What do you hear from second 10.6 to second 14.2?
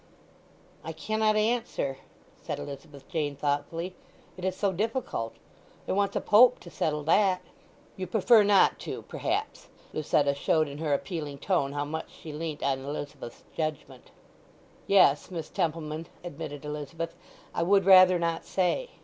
in her appealing tone how much she leant on Elizabeth's judgment.